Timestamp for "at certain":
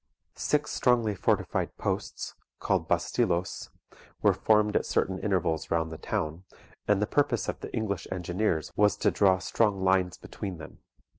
4.75-5.19